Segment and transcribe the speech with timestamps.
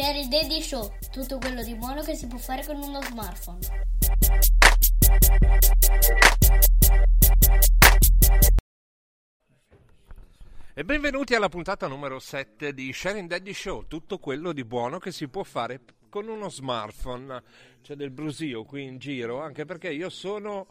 [0.00, 3.58] Sherry Daddy Show, tutto quello di buono che si può fare con uno smartphone.
[10.72, 15.12] E benvenuti alla puntata numero 7 di Sharing Daddy Show, tutto quello di buono che
[15.12, 17.42] si può fare con uno smartphone.
[17.82, 20.66] C'è del brusio qui in giro, anche perché io sono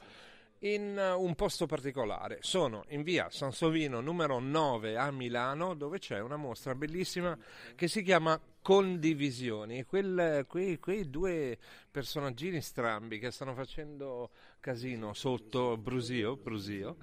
[0.60, 2.40] in uh, un posto particolare.
[2.42, 7.38] Sono in via Sansovino numero 9 a Milano, dove c'è una mostra bellissima
[7.76, 9.84] che si chiama Condivisioni.
[9.84, 11.58] Quel- quei, quei due
[11.90, 16.98] personaggini strambi che stanno facendo casino sotto Brusio, Brusio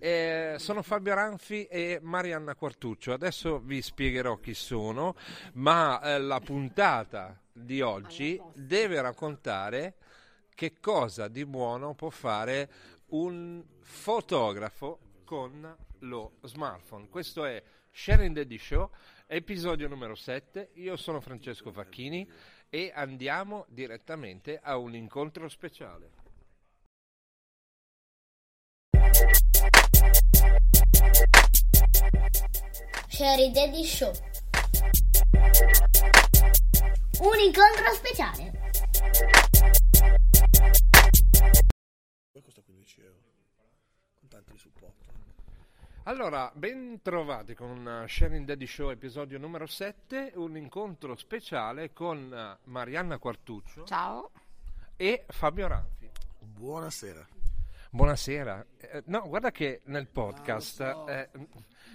[0.00, 3.12] eh, sono Fabio Ranfi e Marianna Quartuccio.
[3.12, 5.14] Adesso vi spiegherò chi sono,
[5.54, 9.96] ma eh, la puntata di oggi deve raccontare
[10.54, 12.70] che cosa di buono può fare
[13.08, 17.08] un fotografo con lo smartphone.
[17.08, 18.90] Questo è Sharing Daddy Show,
[19.26, 20.70] episodio numero 7.
[20.74, 22.28] Io sono Francesco Facchini
[22.68, 26.10] e andiamo direttamente a un incontro speciale.
[33.08, 34.12] Sherry Daddy Show.
[37.20, 38.59] Un incontro speciale.
[44.30, 45.08] Con tanti di supporto.
[46.04, 52.30] Allora, ben trovati con uh, Sharing Daddy Show, episodio numero 7, un incontro speciale con
[52.32, 54.30] uh, Marianna Quartuccio Ciao.
[54.96, 56.08] e Fabio Ranfi.
[56.38, 57.26] Buonasera.
[57.90, 58.66] Buonasera.
[58.78, 61.08] Eh, no, guarda che nel podcast, Ah, so.
[61.08, 61.28] eh,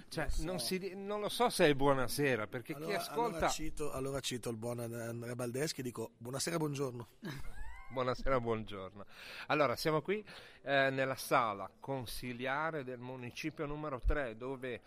[0.08, 0.44] cioè, Lo so.
[0.44, 3.36] non, si non lo so se è buonasera, perché chi Allora, ascolta...
[3.36, 7.08] allora cito, allora cito il buon Andrea Baldeschi e dico buonasera, buongiorno.
[7.88, 9.06] Buonasera, buongiorno.
[9.46, 10.22] Allora, siamo qui
[10.62, 14.80] eh, nella sala consiliare del municipio numero 3, dove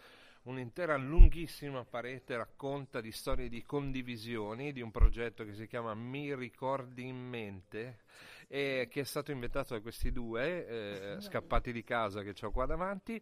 [0.43, 6.35] un'intera lunghissima parete racconta di storie di condivisioni di un progetto che si chiama Mi
[6.35, 7.99] ricordi in mente
[8.47, 12.65] e che è stato inventato da questi due eh, scappati di casa che ho qua
[12.65, 13.21] davanti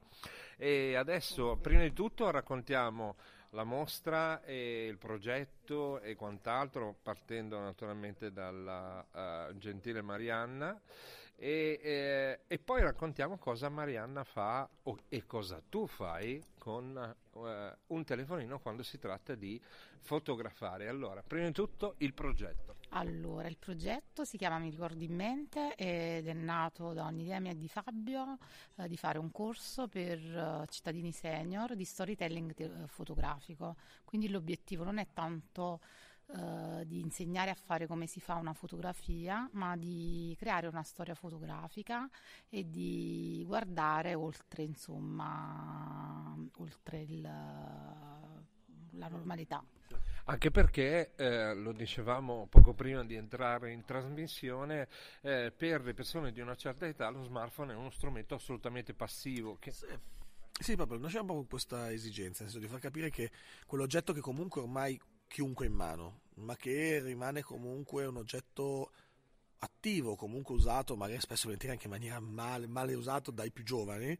[0.57, 3.15] e adesso prima di tutto raccontiamo
[3.57, 9.03] la mostra e il progetto e quant'altro, partendo naturalmente dalla
[9.49, 10.79] eh, gentile Marianna.
[11.39, 17.77] E, eh, e poi raccontiamo cosa Marianna fa o- e cosa tu fai con eh,
[17.87, 19.59] un telefonino quando si tratta di
[20.01, 20.87] fotografare.
[20.87, 22.76] Allora, prima di tutto il progetto.
[22.97, 27.53] Allora, il progetto si chiama Mi ricordo in mente ed è nato da un'idea mia
[27.53, 28.39] di Fabio
[28.75, 33.75] eh, di fare un corso per eh, cittadini senior di storytelling te- eh, fotografico.
[34.03, 35.79] Quindi l'obiettivo non è tanto
[36.35, 41.13] eh, di insegnare a fare come si fa una fotografia, ma di creare una storia
[41.13, 42.09] fotografica
[42.49, 49.63] e di guardare oltre, insomma, oltre il, la normalità.
[50.29, 54.89] Anche perché, eh, lo dicevamo poco prima di entrare in trasmissione,
[55.21, 59.55] eh, per le persone di una certa età lo smartphone è uno strumento assolutamente passivo.
[59.57, 59.71] Che...
[59.71, 59.85] Sì.
[60.59, 63.31] Sì, proprio, nasciamo proprio questa esigenza, nel senso di far capire che
[63.65, 68.91] quell'oggetto che comunque ormai chiunque ha in mano, ma che rimane comunque un oggetto
[69.59, 73.63] attivo, comunque usato, magari spesso e volentieri anche in maniera male, male usato dai più
[73.63, 74.17] giovani,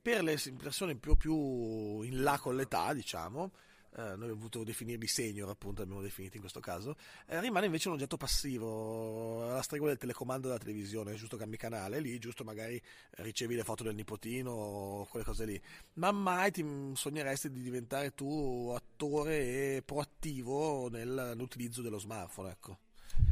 [0.00, 3.50] per le persone più, più in là con l'età, diciamo,
[3.96, 6.96] eh, noi abbiamo voluto definirli senior, appunto, abbiamo definito in questo caso,
[7.26, 12.00] eh, rimane invece un oggetto passivo, alla stregua del telecomando della televisione, giusto cambi canale,
[12.00, 12.80] lì giusto magari
[13.16, 15.60] ricevi le foto del nipotino o quelle cose lì,
[15.94, 16.64] ma mai ti
[16.94, 22.78] sogneresti di diventare tu attore e proattivo nel- nell'utilizzo dello smartphone, ecco.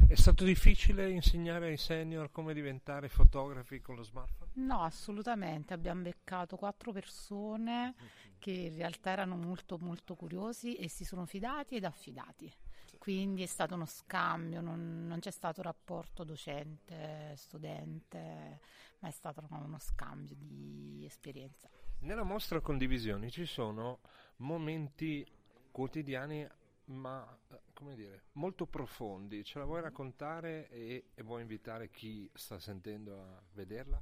[0.07, 4.51] È stato difficile insegnare ai senior come diventare fotografi con lo smartphone?
[4.55, 5.73] No, assolutamente.
[5.73, 7.93] Abbiamo beccato quattro persone
[8.39, 12.51] che in realtà erano molto molto curiosi e si sono fidati ed affidati.
[12.97, 18.59] Quindi è stato uno scambio, non, non c'è stato rapporto docente-studente,
[18.99, 21.69] ma è stato uno scambio di esperienza.
[21.99, 23.99] Nella mostra condivisioni ci sono
[24.37, 25.23] momenti
[25.71, 26.47] quotidiani
[26.89, 29.43] ma eh, come dire, molto profondi.
[29.43, 33.99] Ce la vuoi raccontare e, e vuoi invitare chi sta sentendo a vederla?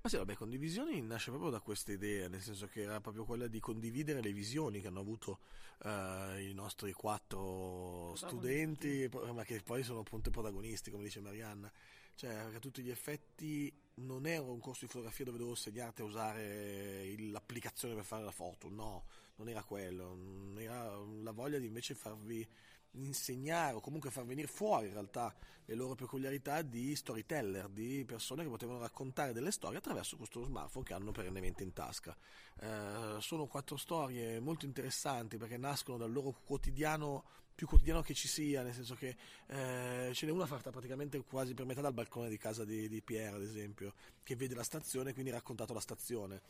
[0.00, 3.48] Ma sì, vabbè, condivisioni nasce proprio da questa idea, nel senso che era proprio quella
[3.48, 5.40] di condividere le visioni che hanno avuto
[5.82, 11.70] eh, i nostri quattro studenti, ma che poi sono appunto protagonisti, come dice Marianna.
[12.14, 16.04] Cioè, a tutti gli effetti non era un corso di fotografia dove dovevo insegnarti a
[16.04, 19.04] usare il- l'applicazione per fare la foto, no,
[19.36, 20.16] non era quello,
[20.58, 22.46] era la voglia di invece farvi
[23.04, 25.34] insegnare o comunque far venire fuori in realtà
[25.64, 30.84] le loro peculiarità di storyteller, di persone che potevano raccontare delle storie attraverso questo smartphone
[30.84, 32.16] che hanno perennemente in tasca.
[32.60, 37.24] Eh, sono quattro storie molto interessanti perché nascono dal loro quotidiano
[37.58, 39.16] più quotidiano che ci sia, nel senso che
[39.48, 43.02] eh, ce n'è una fatta praticamente quasi per metà dal balcone di casa di, di
[43.02, 46.40] Pierre, ad esempio, che vede la stazione e quindi ha raccontato la stazione.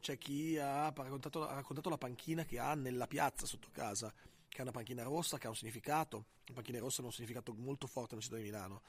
[0.00, 4.14] C'è chi ha raccontato, ha raccontato la panchina che ha nella piazza sotto casa,
[4.52, 6.26] che è una panchina rossa, che ha un significato.
[6.44, 8.82] Le panchine rosse hanno un significato molto forte nella città di Milano.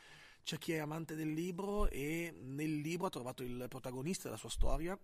[0.44, 4.50] C'è chi è amante del libro e nel libro ha trovato il protagonista della sua
[4.50, 5.00] storia,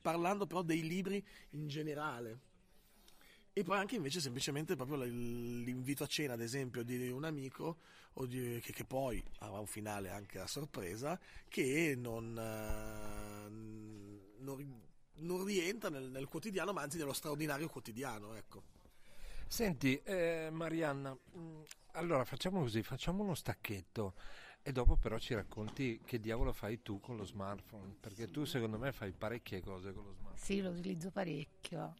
[0.00, 2.48] parlando però dei libri in generale.
[3.52, 7.76] E poi anche invece semplicemente proprio l'invito a cena, ad esempio, di un amico
[8.26, 13.50] di- che, che poi avrà un finale anche a sorpresa, che non, eh,
[14.42, 14.88] non
[15.20, 18.78] non rientra nel, nel quotidiano, ma anzi nello straordinario quotidiano, ecco.
[19.52, 21.62] Senti, eh, Marianna, mh,
[21.94, 24.14] allora facciamo così, facciamo uno stacchetto
[24.62, 28.78] e dopo però ci racconti che diavolo fai tu con lo smartphone, perché tu secondo
[28.78, 30.38] me fai parecchie cose con lo smartphone.
[30.40, 31.94] Sì, lo utilizzo parecchio.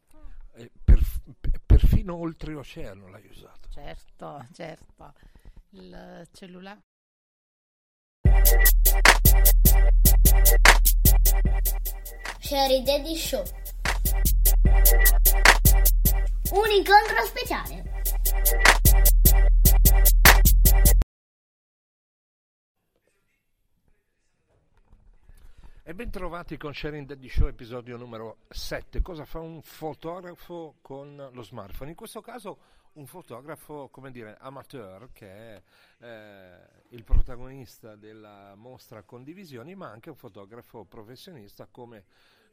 [0.55, 3.69] E perf- pe- perfino oltreoceano l'hai usato.
[3.69, 5.13] Certo, certo.
[5.71, 6.83] Il cellulare.
[12.51, 13.45] Sherry Daddy Show.
[16.53, 17.81] Un incontro speciale.
[25.91, 29.03] E ben trovati con Sharing Daddy Show episodio numero 7.
[29.03, 31.91] Cosa fa un fotografo con lo smartphone?
[31.91, 32.59] In questo caso
[32.93, 35.63] un fotografo, come dire, amateur, che è
[35.99, 36.59] eh,
[36.91, 42.05] il protagonista della mostra Condivisioni, ma anche un fotografo professionista come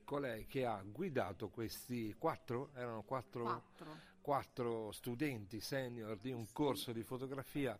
[0.04, 3.96] colei che ha guidato questi quattro, erano quattro, Quattro.
[4.20, 7.78] quattro studenti senior di un corso di fotografia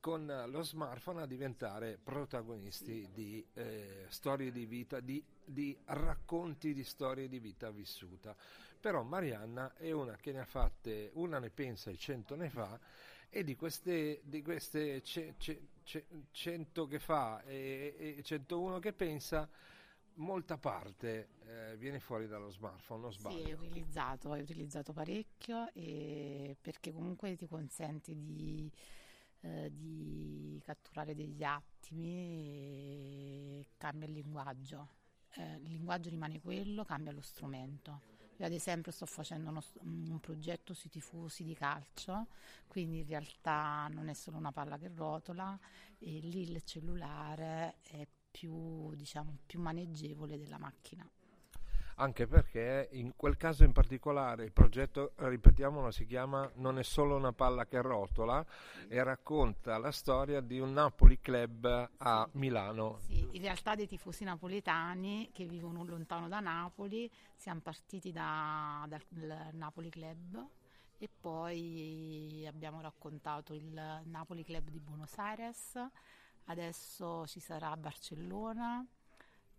[0.00, 6.84] con lo smartphone a diventare protagonisti di eh, storie di vita, di, di racconti di
[6.84, 8.34] storie di vita vissuta.
[8.80, 12.78] Però Marianna è una che ne ha fatte, una ne pensa e cento ne fa,
[13.28, 18.92] e di queste, di queste ce- ce- ce- cento che fa e, e 101 che
[18.92, 19.48] pensa,
[20.14, 23.48] molta parte eh, viene fuori dallo smartphone, non Sì, sbaglio.
[23.48, 28.70] è utilizzato, è utilizzato parecchio e perché comunque ti consente di,
[29.46, 34.88] eh, di catturare degli attimi e cambia il linguaggio.
[35.34, 38.14] Eh, il linguaggio rimane quello, cambia lo strumento.
[38.38, 42.26] Io ad esempio sto facendo uno un progetto sui tifosi di calcio,
[42.66, 45.58] quindi in realtà non è solo una palla che rotola
[45.98, 51.08] e lì il cellulare è più, diciamo, più maneggevole della macchina.
[51.98, 57.16] Anche perché in quel caso in particolare il progetto, ripetiamolo, si chiama Non è solo
[57.16, 58.44] una palla che rotola
[58.86, 62.98] e racconta la storia di un Napoli Club a Milano.
[63.06, 69.02] Sì, in realtà dei tifosi napoletani che vivono lontano da Napoli, siamo partiti da- dal
[69.08, 70.48] dal Napoli Club
[70.98, 75.78] e poi abbiamo raccontato il Napoli Club di Buenos Aires,
[76.44, 78.84] adesso ci sarà Barcellona,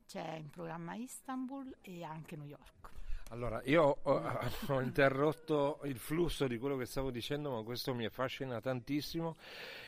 [0.07, 2.89] c'è in programma Istanbul e anche New York.
[3.29, 4.21] Allora, io ho,
[4.69, 9.35] ho interrotto il flusso di quello che stavo dicendo, ma questo mi affascina tantissimo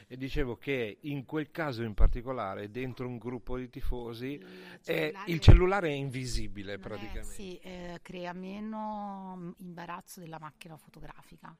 [0.07, 4.83] e dicevo che in quel caso in particolare, dentro un gruppo di tifosi, Il è-
[4.83, 7.33] cellulare- il cellulare è invisibile Non è- praticamente.
[7.33, 11.55] sì, eh, crea meno mm, imbarazzo della macchina fotografica,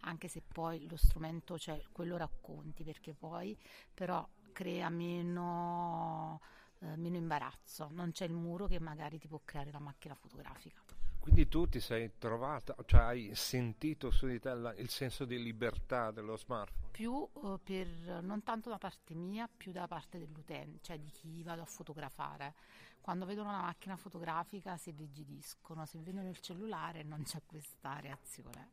[0.00, 3.56] anche se poi lo strumento, cioè quello racconti, perché poi
[3.94, 6.40] però crea meno,
[6.84, 10.82] eh, meno imbarazzo, non c'è il muro che magari ti può creare la macchina fotografica.
[11.18, 15.42] Quindi tu ti sei trovata, cioè hai sentito su di te la- il senso di
[15.42, 16.90] libertà dello smartphone?
[16.90, 21.42] Più eh, per, non tanto da parte mia, più da parte dell'utente, cioè di chi
[21.42, 22.54] vado a fotografare.
[23.00, 28.72] Quando vedono una macchina fotografica si irrigidiscono, se vedono il cellulare non c'è questa reazione.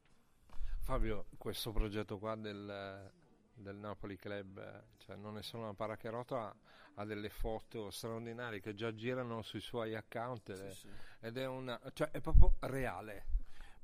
[0.82, 3.12] Fabio, questo progetto qua del,
[3.62, 6.56] del Napoli Club, cioè non è solo una paracherota, ha,
[6.96, 10.74] ha delle foto straordinarie che già girano sui suoi account ed è-
[11.22, 13.25] ed è, una, cioè è proprio reale.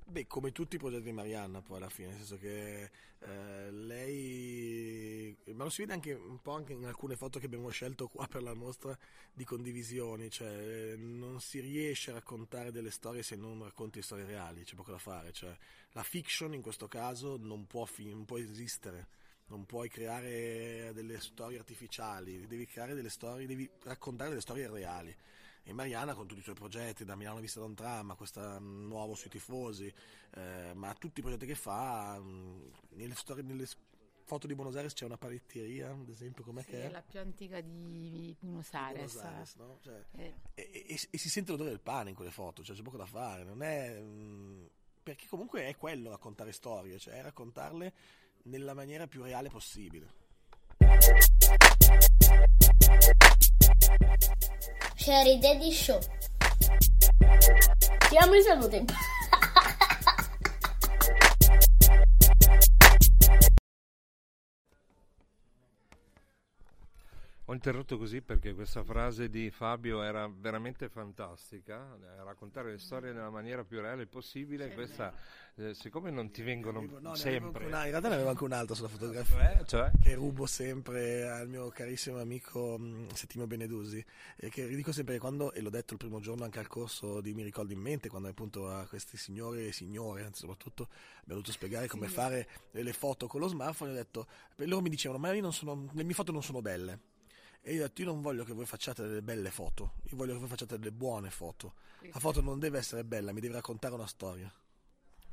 [0.09, 5.35] Beh, come tutti i progetti di Marianna, poi alla fine, nel senso che eh, lei,
[5.53, 8.25] ma lo si vede anche un po' anche in alcune foto che abbiamo scelto qua
[8.25, 8.97] per la mostra
[9.33, 14.63] di condivisioni, cioè non si riesce a raccontare delle storie se non racconti storie reali,
[14.63, 15.53] c'è poco da fare, cioè
[15.91, 19.07] la fiction in questo caso non può, fi- non può esistere.
[19.49, 25.15] Non puoi creare delle storie artificiali, devi creare delle storie, devi raccontare delle storie reali
[25.63, 28.59] e Mariana con tutti i suoi progetti, da Milano Vista da un tram a questo
[28.59, 29.93] nuovo sui tifosi,
[30.35, 33.65] eh, ma tutti i progetti che fa, mh, nelle, storie, nelle
[34.25, 36.91] foto di Buenos Aires c'è una paretteria, ad esempio, com'è Sì, che è è?
[36.91, 39.13] la più antica di Buenos Aires.
[39.13, 39.79] Buenos Aires, no?
[39.81, 42.81] Cioè, Eh, e, e- e si sente l'odore del pane in quelle foto, cioè c'è
[42.81, 43.97] poco da fare, non è...
[43.97, 44.69] mh,
[45.03, 47.93] perché comunque è quello raccontare storie, cioè raccontarle
[48.47, 50.13] nella maniera più reale possibile.
[54.95, 55.99] Sherry Daddy Show.
[58.09, 58.85] Siamo in salute.
[67.49, 73.13] Ho interrotto così perché questa frase di Fabio era veramente fantastica, eh, raccontare le storie
[73.13, 75.13] nella maniera più reale possibile, questa,
[75.55, 77.47] eh, siccome non ti vengono no, sempre...
[77.47, 79.59] anche una- in realtà ne avevo anche un'altra sulla fotografia.
[79.59, 79.89] Eh, cioè?
[79.97, 85.21] che rubo sempre al mio carissimo amico mh, Settimio Benedusi e che dico sempre che
[85.21, 88.09] quando, e l'ho detto il primo giorno anche al corso di Mi ricordo in mente,
[88.09, 90.89] quando appunto a questi signori e signore, anzi soprattutto
[91.21, 94.27] abbiamo dovuto spiegare come fare le foto con lo smartphone, ho detto,
[94.57, 97.15] loro mi dicevano ma io non sono, le mie foto non sono belle.
[97.67, 100.31] E io ho detto, io non voglio che voi facciate delle belle foto, io voglio
[100.31, 101.73] che voi facciate delle buone foto.
[102.13, 104.49] La foto non deve essere bella, mi deve raccontare una storia.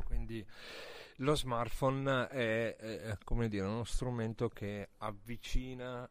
[0.04, 0.44] Quindi
[1.18, 6.10] lo smartphone è, è, come dire, uno strumento che avvicina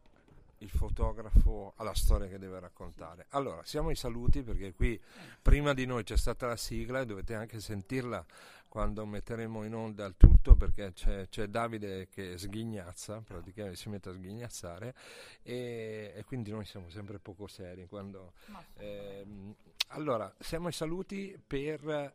[0.64, 3.26] il fotografo alla storia che deve raccontare.
[3.30, 5.00] Allora, siamo ai saluti perché qui
[5.40, 8.24] prima di noi c'è stata la sigla e dovete anche sentirla
[8.66, 14.08] quando metteremo in onda il tutto perché c'è, c'è Davide che sghignazza, praticamente si mette
[14.08, 14.94] a sghignazzare
[15.42, 18.32] e, e quindi noi siamo sempre poco seri quando...
[18.78, 19.54] ehm,
[19.88, 22.12] allora, siamo ai saluti per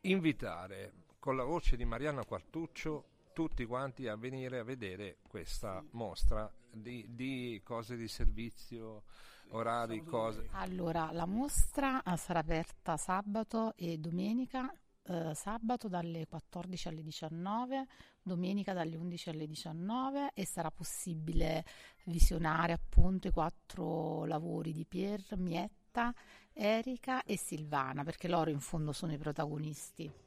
[0.00, 6.50] invitare con la voce di Marianna Quartuccio tutti quanti a venire a vedere questa mostra
[6.80, 9.04] di, di cose di servizio,
[9.50, 10.48] orari, cose.
[10.52, 14.72] Allora, la mostra eh, sarà aperta sabato e domenica,
[15.04, 17.86] eh, sabato dalle 14 alle 19,
[18.22, 21.64] domenica dalle 11 alle 19 e sarà possibile
[22.04, 26.12] visionare appunto i quattro lavori di Pier, Mietta,
[26.52, 30.25] Erika e Silvana, perché loro in fondo sono i protagonisti.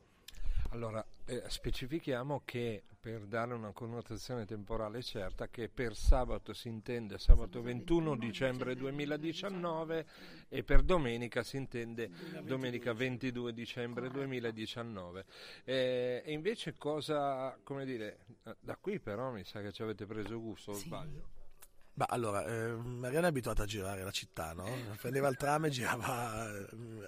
[0.71, 7.17] Allora, eh, specifichiamo che per dare una connotazione temporale certa che per sabato si intende
[7.17, 10.05] sabato 21 dicembre 2019
[10.47, 12.09] e per domenica si intende
[12.43, 15.25] domenica 22 dicembre 2019.
[15.63, 18.19] Eh, e invece cosa, come dire,
[18.59, 21.37] da qui però mi sa che ci avete preso gusto, o sbaglio?
[21.99, 24.69] Ma allora, eh, Mariana è abituata a girare la città, no?
[25.01, 26.65] Prendeva il tram e girava, eh,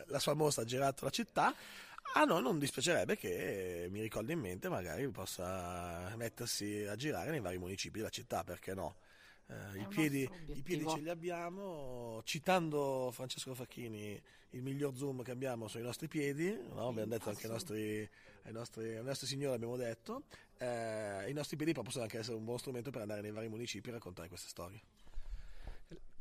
[0.08, 1.56] la sua mostra ha girato la città.
[2.14, 7.40] A noi non dispiacerebbe che, mi ricordo in mente, magari possa mettersi a girare nei
[7.40, 8.98] vari municipi della città, perché no?
[9.48, 15.32] Eh, i, piedi, I piedi ce li abbiamo, citando Francesco Facchini, il miglior zoom che
[15.32, 16.90] abbiamo sono i nostri piedi, no?
[16.90, 18.10] abbiamo detto anche ai nostri,
[18.44, 20.24] ai nostri, ai nostri signori, abbiamo detto,
[20.58, 23.50] eh, i nostri piedi però possono anche essere un buon strumento per andare nei vari
[23.50, 24.82] municipi e raccontare queste storie.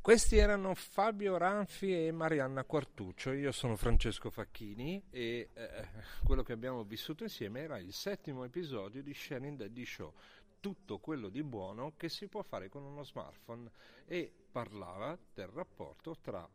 [0.03, 5.89] Questi erano Fabio Ranfi e Marianna Quartuccio, io sono Francesco Facchini e eh,
[6.25, 10.15] quello che abbiamo vissuto insieme era il settimo episodio di Sharing Daddy Show,
[10.59, 13.71] tutto quello di buono che si può fare con uno smartphone
[14.07, 16.49] e parlava del rapporto tra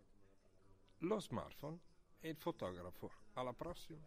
[1.00, 1.78] lo smartphone
[2.22, 3.12] e il fotografo.
[3.34, 4.04] Alla prossima!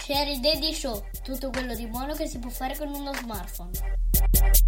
[0.00, 1.04] Sherry Daddy Show.
[1.22, 4.67] Tutto quello di buono che si può fare con uno smartphone.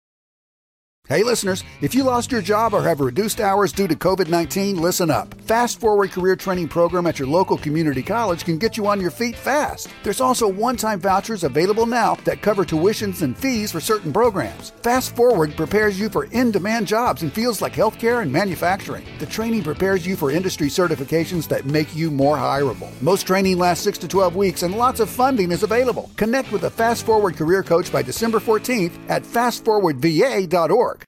[1.11, 4.77] Hey, listeners, if you lost your job or have reduced hours due to COVID 19,
[4.77, 5.33] listen up.
[5.41, 9.11] Fast Forward Career Training Program at your local community college can get you on your
[9.11, 9.89] feet fast.
[10.03, 14.69] There's also one time vouchers available now that cover tuitions and fees for certain programs.
[14.83, 19.05] Fast Forward prepares you for in demand jobs in fields like healthcare and manufacturing.
[19.19, 22.89] The training prepares you for industry certifications that make you more hireable.
[23.01, 26.09] Most training lasts 6 to 12 weeks and lots of funding is available.
[26.15, 30.99] Connect with a Fast Forward career coach by December 14th at fastforwardva.org.